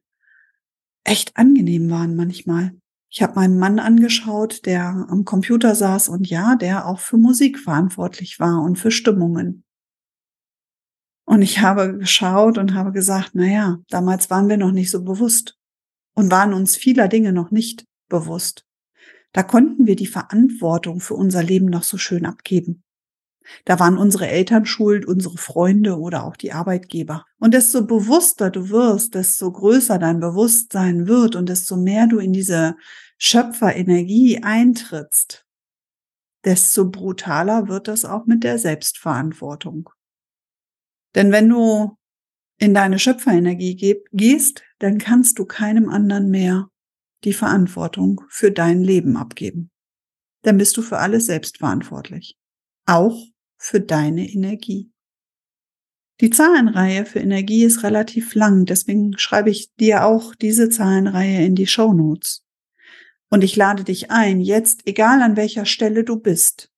echt 1.06 1.38
angenehm 1.38 1.90
waren 1.90 2.16
manchmal. 2.16 2.76
Ich 3.10 3.22
habe 3.22 3.36
meinen 3.36 3.58
Mann 3.58 3.80
angeschaut, 3.80 4.66
der 4.66 5.08
am 5.10 5.24
Computer 5.24 5.74
saß 5.74 6.10
und 6.10 6.28
ja, 6.30 6.58
der 6.58 6.86
auch 6.86 7.00
für 7.00 7.18
Musik 7.18 7.58
verantwortlich 7.60 8.40
war 8.42 8.62
und 8.62 8.78
für 8.78 8.92
Stimmungen. 8.92 9.64
Und 11.26 11.42
ich 11.42 11.60
habe 11.60 11.98
geschaut 11.98 12.58
und 12.58 12.74
habe 12.74 12.92
gesagt, 12.92 13.32
na 13.34 13.46
ja, 13.46 13.78
damals 13.90 14.30
waren 14.30 14.50
wir 14.50 14.58
noch 14.58 14.72
nicht 14.72 14.92
so 14.92 15.04
bewusst 15.04 15.58
und 16.14 16.30
waren 16.30 16.54
uns 16.54 16.76
vieler 16.76 17.08
Dinge 17.08 17.32
noch 17.32 17.52
nicht 17.52 17.86
bewusst. 18.10 18.66
Da 19.32 19.44
konnten 19.44 19.86
wir 19.86 19.96
die 19.96 20.08
Verantwortung 20.08 21.00
für 21.00 21.16
unser 21.16 21.44
Leben 21.44 21.66
noch 21.66 21.84
so 21.84 21.98
schön 21.98 22.26
abgeben. 22.26 22.85
Da 23.66 23.80
waren 23.80 23.98
unsere 23.98 24.28
Eltern 24.28 24.66
schuld, 24.66 25.06
unsere 25.06 25.38
Freunde 25.38 26.00
oder 26.00 26.26
auch 26.26 26.36
die 26.36 26.54
Arbeitgeber. 26.54 27.26
Und 27.40 27.54
desto 27.54 27.86
bewusster 27.86 28.50
du 28.50 28.70
wirst, 28.70 29.16
desto 29.16 29.52
größer 29.52 30.00
dein 30.00 30.20
Bewusstsein 30.20 31.08
wird 31.08 31.36
und 31.36 31.50
desto 31.50 31.78
mehr 31.78 32.08
du 32.08 32.20
in 32.20 32.34
diese 32.34 32.76
Schöpferenergie 33.18 34.44
eintrittst, 34.44 35.46
desto 36.44 36.90
brutaler 36.90 37.68
wird 37.68 37.88
das 37.88 38.06
auch 38.06 38.26
mit 38.26 38.44
der 38.44 38.60
Selbstverantwortung. 38.60 39.90
Denn 41.16 41.32
wenn 41.32 41.50
du 41.50 41.98
in 42.58 42.74
deine 42.74 43.00
Schöpferenergie 43.00 44.02
gehst, 44.12 44.64
dann 44.80 44.98
kannst 44.98 45.40
du 45.40 45.46
keinem 45.46 45.90
anderen 45.90 46.30
mehr 46.30 46.70
die 47.24 47.34
Verantwortung 47.34 48.22
für 48.30 48.52
dein 48.52 48.82
Leben 48.82 49.18
abgeben. 49.18 49.72
Dann 50.44 50.58
bist 50.58 50.78
du 50.78 50.82
für 50.82 51.00
alles 51.00 51.26
selbst 51.26 51.58
verantwortlich. 51.58 52.38
Auch 52.86 53.20
für 53.58 53.82
deine 53.82 54.30
Energie. 54.30 54.92
Die 56.22 56.30
Zahlenreihe 56.30 57.06
für 57.06 57.20
Energie 57.20 57.66
ist 57.66 57.84
relativ 57.84 58.36
lang, 58.36 58.66
deswegen 58.66 59.18
schreibe 59.18 59.50
ich 59.50 59.74
dir 59.76 60.06
auch 60.06 60.34
diese 60.34 60.70
Zahlenreihe 60.70 61.46
in 61.46 61.56
die 61.56 61.68
Show 61.68 61.92
Notes. 61.94 62.46
Und 63.30 63.44
ich 63.44 63.58
lade 63.58 63.84
dich 63.84 64.12
ein, 64.12 64.40
jetzt, 64.40 64.88
egal 64.88 65.22
an 65.22 65.36
welcher 65.36 65.66
Stelle 65.66 66.06
du 66.06 66.18
bist, 66.18 66.72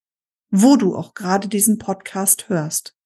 wo 0.49 0.75
du 0.75 0.95
auch 0.95 1.13
gerade 1.13 1.47
diesen 1.47 1.77
Podcast 1.77 2.49
hörst, 2.49 2.96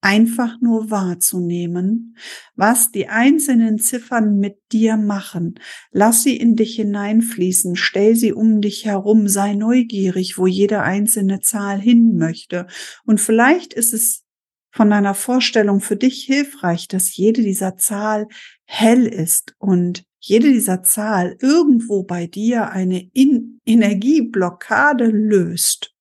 einfach 0.00 0.60
nur 0.60 0.90
wahrzunehmen, 0.90 2.16
was 2.54 2.90
die 2.90 3.08
einzelnen 3.08 3.78
Ziffern 3.78 4.38
mit 4.38 4.58
dir 4.72 4.96
machen. 4.96 5.60
Lass 5.90 6.22
sie 6.22 6.36
in 6.36 6.56
dich 6.56 6.76
hineinfließen, 6.76 7.76
stell 7.76 8.16
sie 8.16 8.32
um 8.32 8.60
dich 8.60 8.86
herum, 8.86 9.28
sei 9.28 9.54
neugierig, 9.54 10.38
wo 10.38 10.46
jede 10.46 10.82
einzelne 10.82 11.40
Zahl 11.40 11.80
hin 11.80 12.16
möchte. 12.16 12.66
Und 13.04 13.20
vielleicht 13.20 13.74
ist 13.74 13.92
es 13.92 14.24
von 14.72 14.90
deiner 14.90 15.14
Vorstellung 15.14 15.80
für 15.80 15.96
dich 15.96 16.24
hilfreich, 16.24 16.88
dass 16.88 17.16
jede 17.16 17.42
dieser 17.42 17.76
Zahl 17.76 18.28
hell 18.64 19.06
ist 19.06 19.54
und 19.58 20.04
jede 20.20 20.52
dieser 20.52 20.82
Zahl 20.82 21.36
irgendwo 21.40 22.04
bei 22.04 22.26
dir 22.26 22.70
eine 22.70 23.10
in 23.12 23.60
Energieblockade 23.66 25.06
löst. 25.06 25.94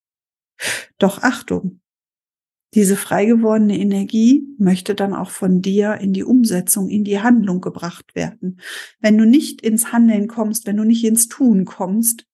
Doch 0.98 1.24
Achtung, 1.24 1.79
diese 2.76 2.96
frei 2.96 3.26
gewordene 3.26 3.80
Energie 3.80 4.44
möchte 4.58 4.94
dann 4.94 5.14
auch 5.14 5.32
von 5.32 5.62
dir 5.62 5.96
in 5.96 6.14
die 6.14 6.24
Umsetzung, 6.24 6.90
in 6.90 7.04
die 7.04 7.20
Handlung 7.20 7.62
gebracht 7.62 8.14
werden. 8.16 8.60
Wenn 9.00 9.18
du 9.18 9.26
nicht 9.26 9.62
ins 9.62 9.92
Handeln 9.92 10.28
kommst, 10.28 10.68
wenn 10.68 10.78
du 10.78 10.84
nicht 10.84 11.04
ins 11.04 11.28
Tun 11.28 11.66
kommst, 11.66 12.26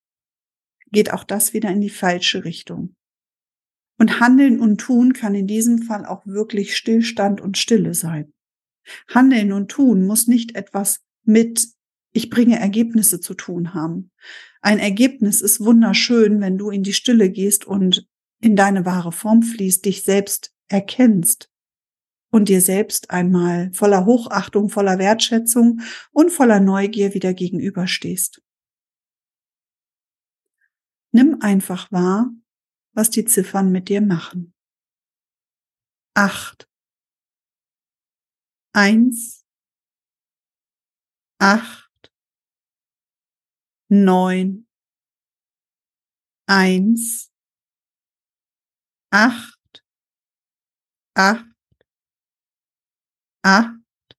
geht 0.92 1.13
auch 1.13 1.24
das 1.24 1.54
wieder 1.54 1.70
in 1.70 1.82
die 1.82 1.89
falsche 1.89 2.44
Richtung. 2.44 2.96
Und 3.98 4.20
Handeln 4.20 4.60
und 4.60 4.80
Tun 4.82 5.13
kann 5.13 5.36
in 5.36 5.48
diesem 5.48 5.82
Fall 5.82 6.06
auch 6.06 6.25
wirklich 6.25 6.75
Stillstand 6.75 7.39
und 7.39 7.58
Stille 7.58 7.94
sein. 7.94 8.34
Handeln 9.08 9.54
und 9.54 9.70
Tun 9.70 10.06
muss 10.06 10.27
nicht 10.27 10.56
etwas 10.56 11.00
mit 11.24 11.70
ich 12.15 12.30
bringe 12.30 12.58
Ergebnisse 12.58 13.20
zu 13.20 13.34
tun 13.34 13.74
haben. 13.74 14.10
Ein 14.62 14.80
Ergebnis 14.80 15.42
ist 15.42 15.60
wunderschön, 15.60 16.39
wenn 16.39 16.58
du 16.58 16.70
in 16.70 16.82
die 16.82 16.94
Stille 16.94 17.30
gehst 17.30 17.65
und 17.65 18.08
in 18.46 18.56
deine 18.56 18.86
wahre 18.86 19.12
Form 19.12 19.42
fließt, 19.42 19.84
dich 19.86 20.04
selbst 20.04 20.54
erkennst 20.68 21.52
und 22.32 22.48
dir 22.48 22.62
selbst 22.62 23.10
einmal 23.10 23.74
voller 23.74 24.06
Hochachtung, 24.06 24.70
voller 24.70 25.00
Wertschätzung 25.00 25.82
und 26.12 26.30
voller 26.30 26.60
Neugier 26.60 27.16
wieder 27.16 27.34
gegenüberstehst. 27.34 28.44
Nimm 31.12 31.38
einfach 31.42 31.92
wahr, 31.92 32.30
was 32.94 33.10
die 33.10 33.25
Ziffern 33.25 33.72
mit 33.72 33.90
dir 33.90 34.02
machen. 34.02 34.54
Acht. 36.14 36.70
eins, 38.74 39.46
acht, 41.40 42.12
neun, 43.90 44.68
eins, 46.46 47.32
acht, 49.15 49.81
acht, 51.15 51.45
acht, 53.43 54.17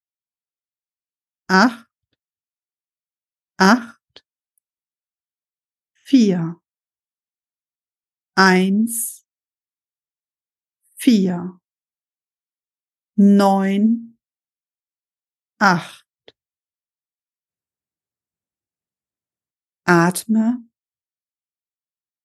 acht, 1.48 1.86
acht, 3.58 4.24
vier, 5.92 6.62
eins, 8.36 9.26
vier, 10.96 11.60
neun, 13.16 14.16
acht. 15.60 16.06
Atme 19.88 20.64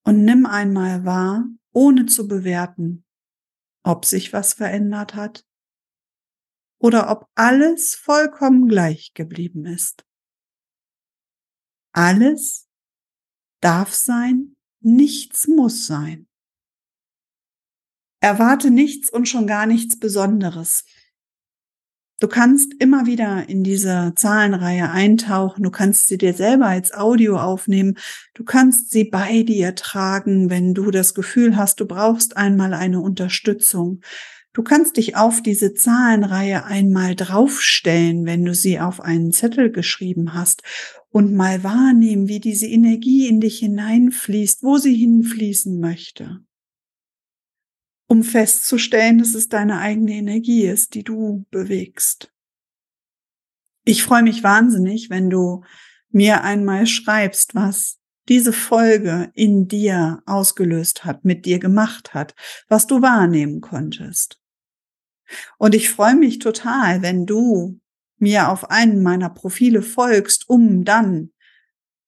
und 0.03 0.25
nimm 0.25 0.45
einmal 0.47 1.05
wahr, 1.05 1.45
ohne 1.73 2.05
zu 2.05 2.27
bewerten, 2.27 3.05
ob 3.83 4.05
sich 4.05 4.33
was 4.33 4.53
verändert 4.53 5.15
hat 5.15 5.45
oder 6.79 7.09
ob 7.09 7.29
alles 7.35 7.95
vollkommen 7.95 8.67
gleich 8.67 9.13
geblieben 9.13 9.65
ist. 9.65 10.05
Alles 11.93 12.69
darf 13.61 13.93
sein, 13.93 14.55
nichts 14.79 15.47
muss 15.47 15.85
sein. 15.85 16.27
Erwarte 18.19 18.69
nichts 18.71 19.11
und 19.11 19.27
schon 19.27 19.47
gar 19.47 19.65
nichts 19.65 19.97
Besonderes. 19.99 20.85
Du 22.21 22.27
kannst 22.27 22.75
immer 22.77 23.07
wieder 23.07 23.49
in 23.49 23.63
diese 23.63 24.13
Zahlenreihe 24.15 24.91
eintauchen. 24.91 25.63
Du 25.63 25.71
kannst 25.71 26.07
sie 26.07 26.19
dir 26.19 26.35
selber 26.35 26.67
als 26.67 26.93
Audio 26.93 27.39
aufnehmen. 27.39 27.97
Du 28.35 28.43
kannst 28.43 28.91
sie 28.91 29.05
bei 29.05 29.41
dir 29.41 29.73
tragen, 29.73 30.51
wenn 30.51 30.75
du 30.75 30.91
das 30.91 31.15
Gefühl 31.15 31.57
hast, 31.57 31.79
du 31.79 31.87
brauchst 31.87 32.37
einmal 32.37 32.75
eine 32.75 33.01
Unterstützung. 33.01 34.01
Du 34.53 34.61
kannst 34.61 34.97
dich 34.97 35.15
auf 35.15 35.41
diese 35.41 35.73
Zahlenreihe 35.73 36.63
einmal 36.63 37.15
draufstellen, 37.15 38.27
wenn 38.27 38.45
du 38.45 38.53
sie 38.53 38.79
auf 38.79 39.01
einen 39.01 39.31
Zettel 39.31 39.71
geschrieben 39.71 40.35
hast 40.35 40.61
und 41.09 41.33
mal 41.33 41.63
wahrnehmen, 41.63 42.27
wie 42.27 42.39
diese 42.39 42.67
Energie 42.67 43.29
in 43.29 43.41
dich 43.41 43.57
hineinfließt, 43.57 44.61
wo 44.61 44.77
sie 44.77 44.93
hinfließen 44.93 45.79
möchte. 45.79 46.41
Um 48.11 48.23
festzustellen, 48.23 49.19
dass 49.19 49.35
es 49.35 49.47
deine 49.47 49.79
eigene 49.79 50.11
Energie 50.11 50.65
ist, 50.65 50.95
die 50.95 51.03
du 51.05 51.45
bewegst. 51.49 52.29
Ich 53.85 54.03
freue 54.03 54.21
mich 54.21 54.43
wahnsinnig, 54.43 55.09
wenn 55.09 55.29
du 55.29 55.63
mir 56.09 56.43
einmal 56.43 56.87
schreibst, 56.87 57.55
was 57.55 57.99
diese 58.27 58.51
Folge 58.51 59.31
in 59.33 59.69
dir 59.69 60.21
ausgelöst 60.25 61.05
hat, 61.05 61.23
mit 61.23 61.45
dir 61.45 61.57
gemacht 61.57 62.13
hat, 62.13 62.35
was 62.67 62.85
du 62.85 63.01
wahrnehmen 63.01 63.61
konntest. 63.61 64.41
Und 65.57 65.73
ich 65.73 65.89
freue 65.89 66.17
mich 66.17 66.39
total, 66.39 67.01
wenn 67.01 67.25
du 67.25 67.79
mir 68.17 68.49
auf 68.49 68.69
einen 68.69 69.03
meiner 69.03 69.29
Profile 69.29 69.81
folgst, 69.81 70.49
um 70.49 70.83
dann 70.83 71.31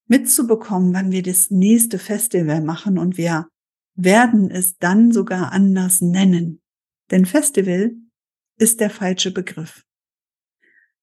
mitzubekommen, 0.07 0.93
wann 0.93 1.13
wir 1.13 1.23
das 1.23 1.49
nächste 1.49 1.97
Festival 1.97 2.59
machen 2.59 2.97
und 2.97 3.15
wir 3.15 3.47
werden 3.95 4.49
es 4.49 4.77
dann 4.77 5.11
sogar 5.11 5.51
anders 5.51 6.01
nennen. 6.01 6.61
Denn 7.11 7.25
Festival 7.25 7.91
ist 8.57 8.79
der 8.79 8.89
falsche 8.89 9.31
Begriff. 9.31 9.83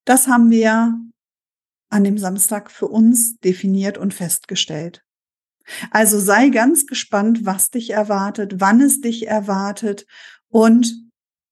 Das 0.04 0.26
haben 0.28 0.50
wir 0.50 0.98
an 1.90 2.04
dem 2.04 2.18
Samstag 2.18 2.70
für 2.70 2.86
uns 2.86 3.38
definiert 3.38 3.98
und 3.98 4.14
festgestellt. 4.14 5.02
Also 5.90 6.18
sei 6.18 6.48
ganz 6.48 6.86
gespannt, 6.86 7.44
was 7.44 7.70
dich 7.70 7.90
erwartet, 7.90 8.54
wann 8.58 8.80
es 8.80 9.00
dich 9.00 9.26
erwartet 9.26 10.06
und 10.48 10.92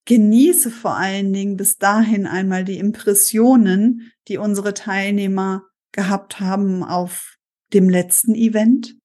genieße 0.05 0.71
vor 0.71 0.95
allen 0.95 1.31
Dingen 1.31 1.55
bis 1.55 1.77
dahin 1.77 2.25
einmal 2.25 2.65
die 2.65 2.79
Impressionen, 2.79 4.11
die 4.27 4.37
unsere 4.37 4.73
Teilnehmer 4.73 5.63
gehabt 5.91 6.39
haben 6.39 6.83
auf 6.83 7.35
dem 7.73 7.89
letzten 7.89 8.33
Event. 8.33 8.98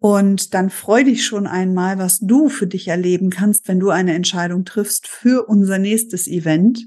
Und 0.00 0.54
dann 0.54 0.70
freu 0.70 1.02
dich 1.02 1.26
schon 1.26 1.46
einmal, 1.46 1.98
was 1.98 2.20
du 2.20 2.48
für 2.48 2.66
dich 2.66 2.88
erleben 2.88 3.30
kannst, 3.30 3.66
wenn 3.66 3.80
du 3.80 3.90
eine 3.90 4.14
Entscheidung 4.14 4.64
triffst 4.64 5.08
für 5.08 5.48
unser 5.48 5.78
nächstes 5.78 6.28
Event. 6.28 6.86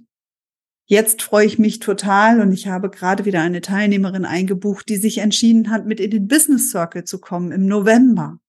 Jetzt 0.86 1.22
freue 1.22 1.46
ich 1.46 1.60
mich 1.60 1.80
total 1.80 2.42
und 2.42 2.52
ich 2.52 2.68
habe 2.68 2.90
gerade 2.90 3.26
wieder 3.26 3.42
eine 3.42 3.62
Teilnehmerin 3.62 4.26
eingebucht, 4.26 4.88
die 4.90 4.98
sich 4.98 5.20
entschieden 5.20 5.70
hat, 5.70 5.86
mit 5.86 6.00
in 6.00 6.12
den 6.12 6.28
Business 6.28 6.72
Circle 6.72 7.04
zu 7.04 7.20
kommen 7.20 7.52
im 7.52 7.66
November. 7.66 8.40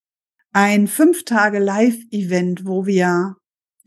Ein 0.52 0.86
fünf 0.86 1.24
Tage 1.24 1.58
Live-Event, 1.58 2.66
wo 2.66 2.86
wir 2.86 3.36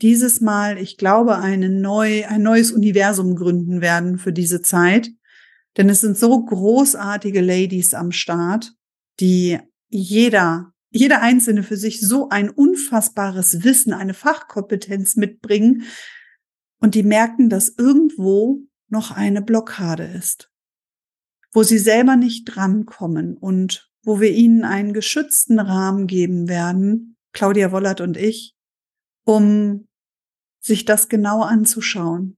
dieses 0.02 0.40
Mal, 0.40 0.78
ich 0.78 0.96
glaube, 0.96 1.38
eine 1.38 1.70
neu, 1.70 2.26
ein 2.26 2.42
neues 2.42 2.72
Universum 2.72 3.36
gründen 3.36 3.80
werden 3.80 4.18
für 4.18 4.32
diese 4.32 4.60
Zeit. 4.60 5.10
Denn 5.76 5.88
es 5.88 6.00
sind 6.00 6.16
so 6.18 6.44
großartige 6.44 7.40
Ladies 7.40 7.94
am 7.94 8.12
Start, 8.12 8.72
die 9.20 9.58
jeder, 9.88 10.72
jeder 10.90 11.22
einzelne 11.22 11.62
für 11.62 11.76
sich 11.76 12.00
so 12.00 12.28
ein 12.28 12.50
unfassbares 12.50 13.64
Wissen, 13.64 13.92
eine 13.92 14.14
Fachkompetenz 14.14 15.16
mitbringen 15.16 15.84
und 16.78 16.94
die 16.94 17.02
merken, 17.02 17.48
dass 17.48 17.74
irgendwo 17.76 18.60
noch 18.88 19.10
eine 19.10 19.42
Blockade 19.42 20.04
ist, 20.04 20.50
wo 21.52 21.62
sie 21.62 21.78
selber 21.78 22.16
nicht 22.16 22.44
drankommen 22.44 23.36
und 23.36 23.90
wo 24.02 24.20
wir 24.20 24.30
ihnen 24.30 24.64
einen 24.64 24.92
geschützten 24.92 25.58
Rahmen 25.58 26.06
geben 26.06 26.48
werden, 26.48 27.16
Claudia 27.32 27.72
Wollert 27.72 28.00
und 28.00 28.16
ich, 28.16 28.54
um 29.24 29.88
sich 30.60 30.84
das 30.84 31.08
genau 31.08 31.42
anzuschauen, 31.42 32.36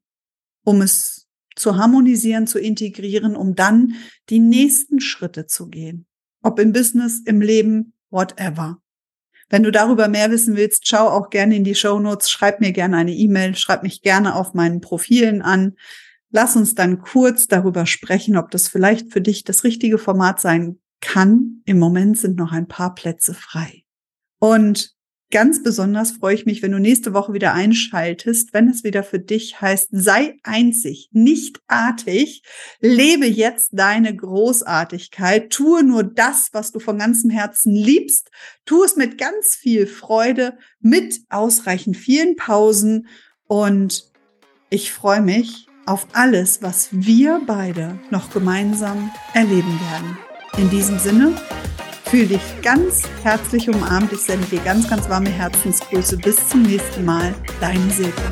um 0.64 0.80
es 0.80 1.28
zu 1.54 1.76
harmonisieren, 1.76 2.46
zu 2.46 2.58
integrieren, 2.58 3.36
um 3.36 3.54
dann 3.54 3.94
die 4.28 4.38
nächsten 4.38 5.00
Schritte 5.00 5.46
zu 5.46 5.68
gehen. 5.68 6.07
Ob 6.42 6.58
im 6.58 6.72
Business, 6.72 7.20
im 7.24 7.40
Leben, 7.40 7.92
whatever. 8.10 8.80
Wenn 9.50 9.62
du 9.62 9.72
darüber 9.72 10.08
mehr 10.08 10.30
wissen 10.30 10.56
willst, 10.56 10.86
schau 10.86 11.08
auch 11.08 11.30
gerne 11.30 11.56
in 11.56 11.64
die 11.64 11.74
Show 11.74 11.98
Notes, 11.98 12.30
schreib 12.30 12.60
mir 12.60 12.72
gerne 12.72 12.98
eine 12.98 13.14
E-Mail, 13.14 13.56
schreib 13.56 13.82
mich 13.82 14.02
gerne 14.02 14.34
auf 14.34 14.54
meinen 14.54 14.80
Profilen 14.80 15.40
an. 15.40 15.76
Lass 16.30 16.56
uns 16.56 16.74
dann 16.74 17.00
kurz 17.00 17.46
darüber 17.46 17.86
sprechen, 17.86 18.36
ob 18.36 18.50
das 18.50 18.68
vielleicht 18.68 19.12
für 19.12 19.22
dich 19.22 19.44
das 19.44 19.64
richtige 19.64 19.96
Format 19.96 20.40
sein 20.40 20.78
kann. 21.00 21.62
Im 21.64 21.78
Moment 21.78 22.18
sind 22.18 22.36
noch 22.36 22.52
ein 22.52 22.68
paar 22.68 22.94
Plätze 22.94 23.32
frei. 23.32 23.84
Und 24.38 24.97
Ganz 25.30 25.62
besonders 25.62 26.12
freue 26.12 26.34
ich 26.34 26.46
mich, 26.46 26.62
wenn 26.62 26.72
du 26.72 26.78
nächste 26.78 27.12
Woche 27.12 27.34
wieder 27.34 27.52
einschaltest, 27.52 28.54
wenn 28.54 28.66
es 28.70 28.82
wieder 28.82 29.02
für 29.02 29.18
dich 29.18 29.60
heißt, 29.60 29.88
sei 29.92 30.38
einzig, 30.42 31.10
nicht 31.12 31.60
artig, 31.66 32.42
lebe 32.80 33.26
jetzt 33.26 33.70
deine 33.72 34.16
Großartigkeit, 34.16 35.50
tue 35.50 35.84
nur 35.84 36.02
das, 36.02 36.48
was 36.52 36.72
du 36.72 36.78
von 36.80 36.98
ganzem 36.98 37.28
Herzen 37.28 37.74
liebst, 37.74 38.30
tu 38.64 38.82
es 38.82 38.96
mit 38.96 39.18
ganz 39.18 39.48
viel 39.48 39.86
Freude, 39.86 40.56
mit 40.80 41.20
ausreichend 41.28 41.98
vielen 41.98 42.36
Pausen 42.36 43.06
und 43.46 44.10
ich 44.70 44.92
freue 44.92 45.20
mich 45.20 45.66
auf 45.84 46.06
alles, 46.14 46.62
was 46.62 46.88
wir 46.90 47.42
beide 47.46 47.98
noch 48.10 48.30
gemeinsam 48.30 49.10
erleben 49.34 49.78
werden. 49.90 50.18
In 50.56 50.70
diesem 50.70 50.98
Sinne, 50.98 51.34
Fühl 52.10 52.26
dich 52.26 52.40
ganz 52.62 53.02
herzlich 53.22 53.68
umarmt. 53.68 54.12
Ich 54.12 54.20
sende 54.20 54.46
dir 54.46 54.60
ganz, 54.60 54.88
ganz 54.88 55.10
warme 55.10 55.28
Herzensgrüße. 55.28 56.16
Bis 56.16 56.48
zum 56.48 56.62
nächsten 56.62 57.04
Mal. 57.04 57.34
Deine 57.60 57.90
Silke. 57.90 58.22